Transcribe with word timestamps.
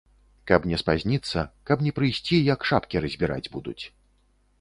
Каб 0.51 0.61
не 0.69 0.77
спазніцца, 0.83 1.43
каб 1.71 1.83
не 1.87 1.91
прыйсці, 1.99 2.37
як 2.53 2.65
шапкі 2.71 3.03
разбіраць 3.05 3.51
будуць. 3.59 3.79